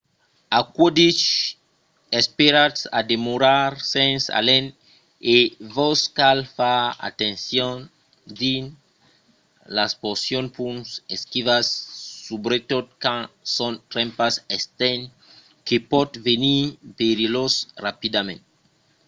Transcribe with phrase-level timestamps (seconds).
[0.59, 1.23] aquò dich
[2.19, 4.65] esperatz a demorar sens alen
[5.35, 5.35] e
[5.75, 7.77] vos cal far atencion
[8.39, 8.69] dins
[9.75, 11.67] las porcions pus esquivas
[12.25, 13.25] subretot quand
[13.55, 15.03] son trempas estent
[15.67, 16.61] que pòt venir
[16.99, 17.53] perilhós
[17.85, 18.41] rapidament